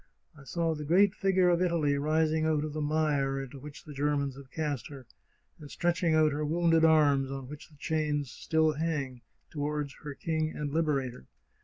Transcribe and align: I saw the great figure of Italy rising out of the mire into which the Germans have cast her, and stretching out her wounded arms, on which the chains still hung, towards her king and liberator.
I 0.35 0.45
saw 0.45 0.73
the 0.73 0.83
great 0.83 1.13
figure 1.13 1.49
of 1.49 1.61
Italy 1.61 1.95
rising 1.95 2.43
out 2.43 2.63
of 2.63 2.73
the 2.73 2.81
mire 2.81 3.39
into 3.39 3.59
which 3.59 3.83
the 3.85 3.93
Germans 3.93 4.35
have 4.35 4.49
cast 4.49 4.87
her, 4.87 5.05
and 5.59 5.69
stretching 5.69 6.15
out 6.15 6.31
her 6.31 6.43
wounded 6.43 6.83
arms, 6.83 7.29
on 7.29 7.47
which 7.47 7.69
the 7.69 7.77
chains 7.77 8.31
still 8.31 8.73
hung, 8.73 9.21
towards 9.51 9.93
her 10.01 10.15
king 10.15 10.55
and 10.57 10.73
liberator. 10.73 11.27